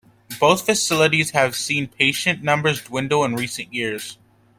[0.39, 4.17] Both facilities have seen patient numbers dwindle in recent years.